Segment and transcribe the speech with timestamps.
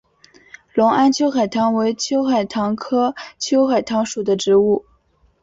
[0.73, 4.83] 隆安秋海棠为秋海棠科秋海棠属的植物。